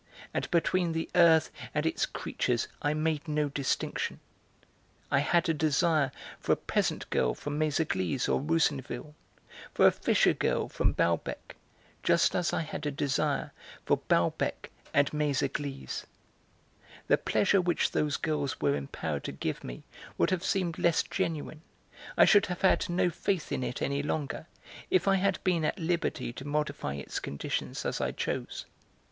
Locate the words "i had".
5.11-5.47, 12.51-12.87, 25.07-25.37